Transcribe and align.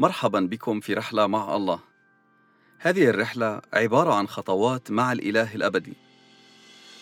مرحبا 0.00 0.40
بكم 0.40 0.80
في 0.80 0.94
رحلة 0.94 1.26
مع 1.26 1.56
الله. 1.56 1.80
هذه 2.78 3.08
الرحلة 3.08 3.60
عبارة 3.72 4.14
عن 4.14 4.28
خطوات 4.28 4.90
مع 4.90 5.12
الإله 5.12 5.54
الأبدي. 5.54 5.92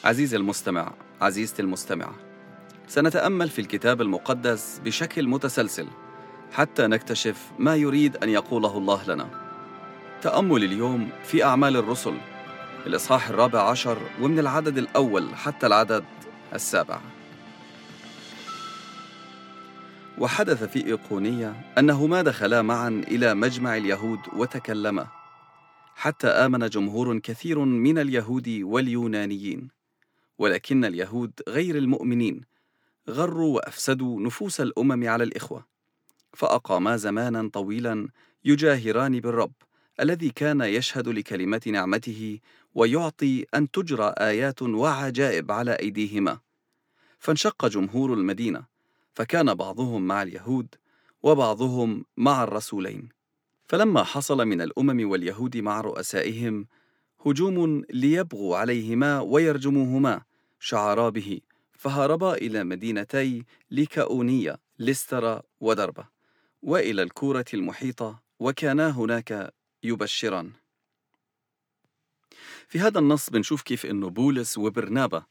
عزيزي 0.04 0.36
المستمع، 0.36 0.92
عزيزتي 1.20 1.62
المستمعة، 1.62 2.14
سنتأمل 2.88 3.48
في 3.48 3.60
الكتاب 3.60 4.00
المقدس 4.00 4.80
بشكل 4.84 5.28
متسلسل 5.28 5.86
حتى 6.52 6.86
نكتشف 6.86 7.52
ما 7.58 7.76
يريد 7.76 8.16
أن 8.16 8.28
يقوله 8.28 8.78
الله 8.78 9.04
لنا. 9.08 9.28
تأمل 10.22 10.64
اليوم 10.64 11.10
في 11.24 11.44
أعمال 11.44 11.76
الرسل 11.76 12.14
الإصحاح 12.86 13.28
الرابع 13.28 13.70
عشر 13.70 13.98
ومن 14.20 14.38
العدد 14.38 14.78
الأول 14.78 15.34
حتى 15.34 15.66
العدد 15.66 16.04
السابع. 16.54 17.00
وحدث 20.20 20.64
في 20.64 20.86
إيقونية 20.86 21.74
أنهما 21.78 22.22
دخلا 22.22 22.62
معا 22.62 22.88
إلى 22.88 23.34
مجمع 23.34 23.76
اليهود 23.76 24.18
وتكلما 24.36 25.06
حتى 25.94 26.26
آمن 26.26 26.68
جمهور 26.68 27.18
كثير 27.18 27.58
من 27.58 27.98
اليهود 27.98 28.48
واليونانيين 28.48 29.68
ولكن 30.38 30.84
اليهود 30.84 31.32
غير 31.48 31.78
المؤمنين 31.78 32.40
غروا 33.10 33.54
وأفسدوا 33.56 34.20
نفوس 34.20 34.60
الأمم 34.60 35.08
على 35.08 35.24
الإخوة 35.24 35.66
فأقاما 36.34 36.96
زمانا 36.96 37.50
طويلا 37.52 38.08
يجاهران 38.44 39.20
بالرب 39.20 39.52
الذي 40.00 40.30
كان 40.30 40.60
يشهد 40.60 41.08
لكلمة 41.08 41.62
نعمته 41.66 42.38
ويعطي 42.74 43.46
أن 43.54 43.70
تجرى 43.70 44.14
آيات 44.18 44.62
وعجائب 44.62 45.52
على 45.52 45.72
أيديهما. 45.72 46.38
فانشق 47.18 47.66
جمهور 47.66 48.14
المدينة 48.14 48.77
فكان 49.18 49.54
بعضهم 49.54 50.06
مع 50.06 50.22
اليهود 50.22 50.74
وبعضهم 51.22 52.04
مع 52.16 52.44
الرسولين. 52.44 53.08
فلما 53.68 54.02
حصل 54.02 54.46
من 54.46 54.60
الأمم 54.60 55.10
واليهود 55.10 55.56
مع 55.56 55.80
رؤسائهم 55.80 56.66
هجوم 57.26 57.84
ليبغوا 57.90 58.56
عليهما 58.56 59.20
ويرجموهما 59.20 60.22
شعرا 60.60 61.08
به 61.08 61.40
فهربا 61.72 62.34
إلى 62.34 62.64
مدينتي 62.64 63.44
ليكاونيه 63.70 64.58
لسترا 64.78 65.42
ودربة 65.60 66.04
وإلى 66.62 67.02
الكورة 67.02 67.44
المحيطة 67.54 68.22
وكانا 68.40 68.90
هناك 68.90 69.54
يبشران. 69.82 70.50
في 72.68 72.80
هذا 72.80 72.98
النص 72.98 73.30
بنشوف 73.30 73.62
كيف 73.62 73.86
إنه 73.86 74.10
بولس 74.10 74.58
وبرنابا 74.58 75.22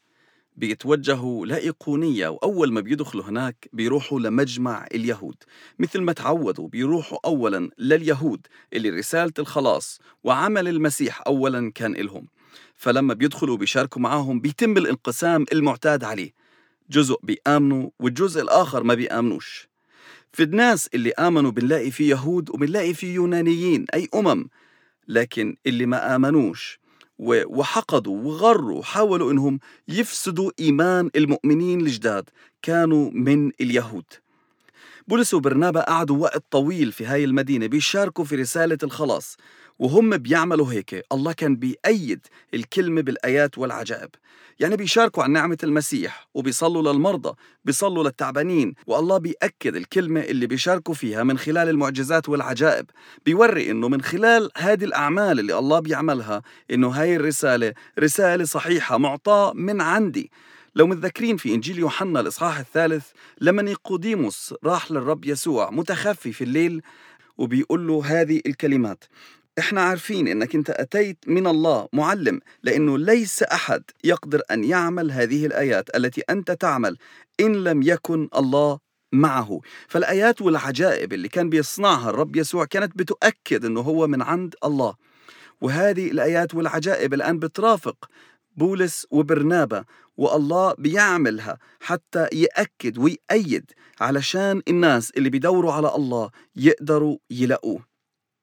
بيتوجهوا 0.58 1.45
لإيقونية 1.45 2.27
وأول 2.27 2.72
ما 2.72 2.81
بيدخلوا 2.81 3.23
هناك 3.23 3.69
بيروحوا 3.73 4.19
لمجمع 4.19 4.88
اليهود. 4.94 5.36
مثل 5.80 6.02
ما 6.02 6.13
تعودوا 6.13 6.67
بيروحوا 6.67 7.17
أولا 7.25 7.69
لليهود 7.77 8.47
اللي 8.73 8.89
رسالة 8.89 9.33
الخلاص 9.39 10.00
وعمل 10.23 10.67
المسيح 10.67 11.23
أولا 11.28 11.72
كان 11.72 11.95
إلهم. 11.95 12.28
فلما 12.75 13.13
بيدخلوا 13.13 13.58
بيشاركوا 13.58 14.02
معاهم 14.02 14.39
بيتم 14.39 14.78
الانقسام 14.78 15.45
المعتاد 15.53 16.03
عليه. 16.03 16.31
جزء 16.89 17.19
بيآمنوا 17.23 17.89
والجزء 18.00 18.41
الآخر 18.41 18.83
ما 18.83 18.94
بيآمنوش. 18.94 19.67
في 20.33 20.44
الناس 20.44 20.89
اللي 20.94 21.11
آمنوا 21.11 21.52
بنلاقي 21.52 21.91
في 21.91 22.09
يهود 22.09 22.50
وبنلاقي 22.50 22.94
في 22.94 23.13
يونانيين 23.13 23.85
أي 23.94 24.09
أمم. 24.16 24.50
لكن 25.08 25.55
اللي 25.66 25.85
ما 25.85 26.16
آمنوش 26.16 26.80
وحقدوا 27.19 28.17
وغروا 28.23 28.79
وحاولوا 28.79 29.31
إنهم 29.31 29.59
يفسدوا 29.87 30.51
إيمان 30.59 31.09
المؤمنين 31.15 31.81
الجداد 31.81 32.29
كانوا 32.61 33.11
من 33.13 33.51
اليهود. 33.61 34.05
بولس 35.07 35.33
وبرنابا 35.33 35.81
قعدوا 35.81 36.17
وقت 36.17 36.44
طويل 36.51 36.91
في 36.91 37.06
هاي 37.06 37.23
المدينة 37.23 37.67
بيشاركوا 37.67 38.25
في 38.25 38.35
رسالة 38.35 38.77
الخلاص. 38.83 39.38
وهم 39.79 40.17
بيعملوا 40.17 40.71
هيك. 40.71 41.05
الله 41.11 41.33
كان 41.33 41.55
بيأيد 41.55 42.27
الكلمة 42.53 43.01
بالآيات 43.01 43.57
والعجائب. 43.57 44.09
يعني 44.59 44.75
بيشاركوا 44.75 45.23
عن 45.23 45.31
نعمة 45.31 45.57
المسيح 45.63 46.27
وبيصلوا 46.33 46.93
للمرضى 46.93 47.35
بيصلوا 47.65 48.03
للتعبانين 48.03 48.73
والله 48.88 49.17
بيأكد 49.17 49.75
الكلمة 49.75 50.21
اللي 50.21 50.47
بيشاركوا 50.47 50.93
فيها 50.93 51.23
من 51.23 51.38
خلال 51.38 51.69
المعجزات 51.69 52.29
والعجائب. 52.29 52.85
بيوري 53.25 53.71
إنه 53.71 53.88
من 53.88 54.01
خلال 54.01 54.49
هذه 54.57 54.83
الأعمال 54.83 55.39
اللي 55.39 55.59
الله 55.59 55.79
بيعملها 55.79 56.41
إنه 56.71 56.88
هاي 56.88 57.15
الرسالة 57.15 57.73
رسالة 57.99 58.45
صحيحة 58.45 58.97
معطاة 58.97 59.53
من 59.53 59.81
عندي. 59.81 60.31
لو 60.75 60.88
متذكرين 60.88 61.38
في 61.38 61.53
إنجيل 61.53 61.79
يوحنا 61.79 62.19
الإصحاح 62.19 62.59
الثالث 62.59 63.05
لما 63.41 63.61
نيقوديموس 63.61 64.53
راح 64.63 64.91
للرب 64.91 65.25
يسوع 65.25 65.69
متخفي 65.71 66.31
في 66.33 66.44
الليل 66.44 66.81
وبيقول 67.38 67.88
له 67.88 68.01
هذه 68.05 68.41
الكلمات 68.45 69.03
إحنا 69.59 69.81
عارفين 69.81 70.28
إنك 70.28 70.56
أنت 70.56 70.69
أتيت 70.69 71.18
من 71.28 71.47
الله 71.47 71.88
معلم 71.94 72.40
لأنه 72.63 72.97
ليس 72.97 73.44
أحد 73.44 73.84
يقدر 74.03 74.41
أن 74.51 74.63
يعمل 74.63 75.12
هذه 75.12 75.45
الآيات 75.45 75.95
التي 75.95 76.22
أنت 76.29 76.51
تعمل 76.51 76.97
إن 77.40 77.53
لم 77.63 77.81
يكن 77.81 78.29
الله 78.38 78.79
معه. 79.13 79.59
فالآيات 79.88 80.41
والعجائب 80.41 81.13
اللي 81.13 81.28
كان 81.28 81.50
بيصنعها 81.50 82.09
الرب 82.09 82.35
يسوع 82.35 82.66
كانت 82.66 82.97
بتؤكد 82.97 83.66
إنه 83.66 83.81
هو 83.81 84.07
من 84.07 84.22
عند 84.22 84.56
الله. 84.63 84.95
وهذه 85.62 86.12
الآيات 86.12 86.56
والعجائب 86.56 87.13
الآن 87.13 87.39
بترافق 87.39 88.09
بولس 88.56 89.07
وبرنابا 89.12 89.84
والله 90.18 90.74
بيعملها 90.78 91.57
حتى 91.79 92.28
يأكد 92.34 92.97
ويأيد 92.97 93.72
علشان 94.01 94.62
الناس 94.68 95.12
اللي 95.18 95.29
بيدوروا 95.29 95.74
على 95.74 95.95
الله 95.95 96.29
يقدروا 96.56 97.18
يلاقوه. 97.31 97.97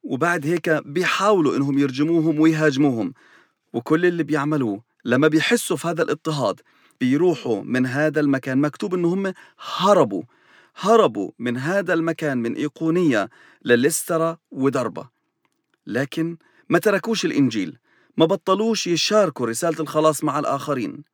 وبعد 0.04 0.46
هيك 0.46 0.70
بيحاولوا 0.70 1.56
إنهم 1.56 1.78
يرجموهم 1.78 2.40
ويهاجموهم. 2.40 3.14
وكل 3.72 4.06
اللي 4.06 4.22
بيعملوه 4.22 4.82
لما 5.04 5.28
بيحسوا 5.28 5.76
في 5.76 5.88
هذا 5.88 6.02
الاضطهاد 6.02 6.60
بيروحوا 7.00 7.62
من 7.62 7.86
هذا 7.86 8.20
المكان. 8.20 8.58
مكتوب 8.58 8.94
انهم 8.94 9.32
هربوا 9.76 10.22
هربوا 10.76 11.30
من 11.38 11.56
هذا 11.56 11.94
المكان 11.94 12.38
من 12.38 12.54
إيقونية 12.54 13.28
للسترا 13.64 14.38
ودربة. 14.50 15.08
لكن 15.86 16.36
ما 16.68 16.78
تركوش 16.78 17.24
الإنجيل 17.24 17.78
ما 18.16 18.26
بطلوش 18.26 18.86
يشاركوا 18.86 19.46
رسالة 19.46 19.80
الخلاص 19.80 20.24
مع 20.24 20.38
الآخرين. 20.38 21.04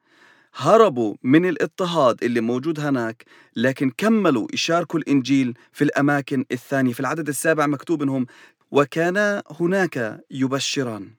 هربوا 0.55 1.15
من 1.23 1.49
الاضطهاد 1.49 2.25
اللي 2.25 2.41
موجود 2.41 2.81
هناك 2.81 3.25
لكن 3.56 3.91
كملوا 3.91 4.47
يشاركوا 4.53 5.00
الإنجيل 5.00 5.59
في 5.73 5.84
الأماكن 5.84 6.45
الثانية. 6.53 6.93
في 6.93 7.00
العدد 7.00 7.29
السابع 7.29 7.67
مكتوب 7.67 8.03
إنهم 8.03 8.27
وكانا 8.70 9.42
هناك 9.60 10.20
يبشران. 10.31 11.10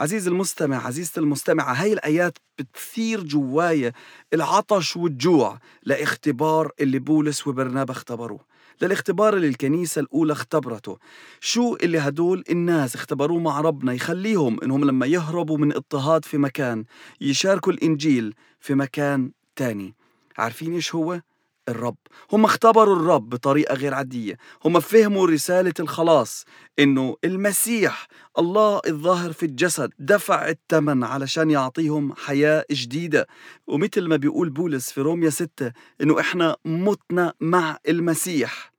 عزيز 0.00 0.28
المستمع 0.28 0.86
عزيزتي 0.86 1.20
المستمعة 1.20 1.72
هاي 1.72 1.92
الآيات 1.92 2.38
بتثير 2.58 3.22
جوايا 3.22 3.92
العطش 4.34 4.96
والجوع 4.96 5.58
لاختبار 5.82 6.72
اللي 6.80 6.98
بولس 6.98 7.46
وبرنابا 7.46 7.92
اختبروه 7.92 8.40
للاختبار 8.82 9.36
اللي 9.36 9.48
الكنيسة 9.48 10.00
الأولى 10.00 10.32
اختبرته. 10.32 10.98
شو 11.40 11.76
اللي 11.82 11.98
هدول 11.98 12.44
الناس 12.50 12.94
اختبروه 12.94 13.40
مع 13.40 13.60
ربنا؟ 13.60 13.92
يخليهم 13.92 14.60
إنهم 14.62 14.84
لما 14.84 15.06
يهربوا 15.06 15.58
من 15.58 15.72
اضطهاد 15.72 16.24
في 16.24 16.38
مكان 16.38 16.84
يشاركوا 17.20 17.72
الإنجيل 17.72 18.34
في 18.60 18.74
مكان 18.74 19.30
تاني. 19.56 19.94
عارفين 20.38 20.74
إيش 20.74 20.94
هو؟ 20.94 21.20
الرب. 21.68 21.96
هم 22.32 22.44
اختبروا 22.44 22.96
الرب 22.96 23.28
بطريقة 23.28 23.74
غير 23.74 23.94
عادية. 23.94 24.38
هم 24.64 24.80
فهموا 24.80 25.26
رسالة 25.26 25.74
الخلاص 25.80 26.44
إنه 26.78 27.16
المسيح 27.24 28.08
الله 28.38 28.80
الظاهر 28.86 29.32
في 29.32 29.46
الجسد 29.46 29.90
دفع 29.98 30.48
الثمن 30.48 31.04
علشان 31.04 31.50
يعطيهم 31.50 32.14
حياة 32.14 32.64
جديدة. 32.70 33.26
ومثل 33.66 34.08
ما 34.08 34.16
بيقول 34.16 34.50
بولس 34.50 34.92
في 34.92 35.00
روميا 35.00 35.30
6 35.30 35.72
إنه 36.00 36.20
إحنا 36.20 36.56
متنا 36.64 37.32
مع 37.40 37.78
المسيح 37.88 38.72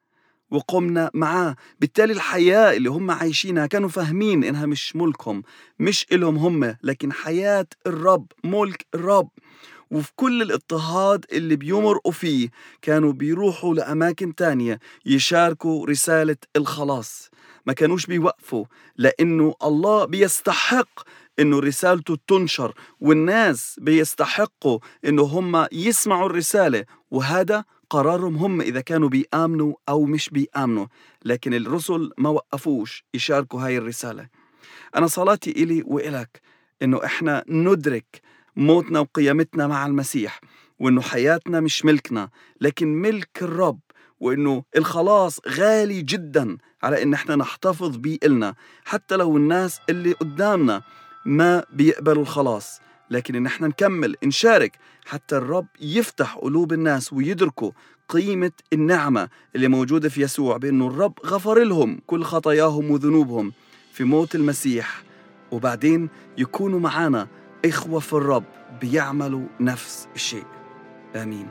وقمنا 0.51 1.12
معاه. 1.13 1.56
بالتالي 1.80 2.13
الحياة 2.13 2.74
اللي 2.77 2.89
هم 2.89 3.12
عايشينها 3.12 3.68
كانوا 3.68 3.89
فاهمين 3.89 4.44
إنها 4.44 4.65
مش 4.65 4.95
ملكهم 4.95 5.44
مش 5.80 6.06
إلهم 6.12 6.38
هم 6.38 6.75
لكن 6.83 7.13
حياة 7.13 7.68
الرب 7.88 8.25
ملك 8.44 8.85
الرب. 8.95 9.30
وفي 9.91 10.12
كل 10.15 10.41
الاضطهاد 10.41 11.25
اللي 11.31 11.56
بيمرقوا 11.56 12.12
فيه 12.12 12.50
كانوا 12.81 13.12
بيروحوا 13.13 13.75
لأماكن 13.75 14.36
تانية 14.36 14.80
يشاركوا 15.06 15.86
رسالة 15.86 16.38
الخلاص. 16.56 17.30
ما 17.65 17.74
كانوش 17.74 18.06
بيوقفوا 18.06 18.65
لأنه 18.97 19.56
الله 19.63 20.06
بيستحق 20.06 21.00
إنه 21.39 21.59
رسالته 21.59 22.18
تنشر 22.27 22.74
والناس 23.00 23.80
بيستحقوا 23.81 24.80
إنه 25.06 25.24
هم 25.24 25.68
يسمعوا 25.71 26.30
الرسالة 26.30 26.85
وهذا 27.12 27.65
قرارهم 27.89 28.35
هم 28.35 28.62
إذا 28.62 28.81
كانوا 28.81 29.09
بيآمنوا 29.09 29.74
أو 29.89 30.06
مش 30.06 30.30
بيآمنوا. 30.30 30.85
لكن 31.25 31.53
الرسل 31.53 32.12
ما 32.18 32.30
وقفوش 32.30 33.03
يشاركوا 33.13 33.62
هاي 33.65 33.77
الرسالة. 33.77 34.27
أنا 34.95 35.07
صلاتي 35.07 35.51
إلي 35.51 35.83
وإلك 35.85 36.42
إنه 36.81 37.06
إحنا 37.06 37.44
ندرك 37.47 38.21
موتنا 38.59 39.00
وقيامتنا 39.00 39.67
مع 39.67 39.85
المسيح 39.85 40.41
وإنه 40.79 41.01
حياتنا 41.01 41.59
مش 41.59 41.85
ملكنا 41.85 42.29
لكن 42.61 42.88
ملك 42.88 43.29
الرب 43.41 43.79
وإنه 44.19 44.63
الخلاص 44.77 45.39
غالي 45.47 46.01
جدا 46.01 46.57
على 46.83 47.03
إن 47.03 47.13
إحنا 47.13 47.35
نحتفظ 47.35 47.95
بيه 47.97 48.17
إلنا 48.23 48.56
حتى 48.85 49.15
لو 49.15 49.38
الناس 49.38 49.79
اللي 49.89 50.11
قدامنا 50.11 50.81
ما 51.25 51.63
بيقبلوا 51.73 52.21
الخلاص 52.21 52.79
لكن 53.09 53.35
إن 53.35 53.45
إحنا 53.45 53.67
نكمل 53.67 54.15
نشارك 54.23 54.77
حتى 55.06 55.38
الرب 55.38 55.67
يفتح 55.81 56.35
قلوب 56.35 56.73
الناس 56.73 57.13
ويدركوا 57.13 57.71
قيمة 58.09 58.51
النعمة 58.73 59.29
اللي 59.56 59.67
موجودة 59.67 60.09
في 60.09 60.21
يسوع 60.21 60.57
بأنه 60.57 60.88
الرب 60.88 61.13
غفر 61.25 61.63
لهم 61.63 62.00
كل 62.07 62.23
خطاياهم 62.23 62.91
وذنوبهم 62.91 63.53
في 63.91 64.03
موت 64.03 64.35
المسيح 64.35 65.03
وبعدين 65.51 66.09
يكونوا 66.38 66.79
معنا 66.79 67.27
إخوة 67.65 68.00
في 68.00 68.13
الرب 68.13 68.44
بيعملوا 68.81 69.45
نفس 69.59 70.07
الشيء. 70.15 70.45
آمين. 71.15 71.47